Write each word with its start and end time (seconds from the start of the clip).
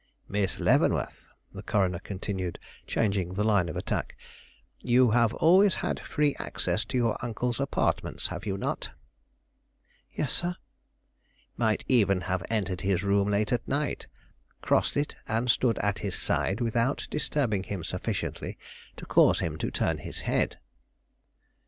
"Miss 0.27 0.59
Leavenworth," 0.59 1.29
the 1.53 1.61
coroner 1.61 1.99
continued, 1.99 2.57
changing 2.87 3.35
the 3.35 3.43
line 3.43 3.69
of 3.69 3.77
attack, 3.77 4.17
"you 4.79 5.11
have 5.11 5.31
always 5.35 5.75
had 5.85 5.99
free 5.99 6.35
access 6.39 6.83
to 6.85 6.97
your 6.97 7.15
uncle's 7.23 7.59
apartments, 7.59 8.29
have 8.29 8.43
you 8.47 8.57
not?" 8.57 8.89
"Yes, 10.11 10.33
sir." 10.33 10.55
"Might 11.55 11.85
even 11.87 12.21
have 12.21 12.41
entered 12.49 12.81
his 12.81 13.03
room 13.03 13.29
late 13.29 13.53
at 13.53 13.67
night, 13.67 14.07
crossed 14.63 14.97
it 14.97 15.15
and 15.27 15.51
stood 15.51 15.77
at 15.77 15.99
his 15.99 16.15
side, 16.15 16.61
without 16.61 17.07
disturbing 17.11 17.61
him 17.61 17.83
sufficiently 17.83 18.57
to 18.97 19.05
cause 19.05 19.37
him 19.37 19.55
to 19.59 19.69
turn 19.69 19.99
his 19.99 20.21
head?" 20.21 20.57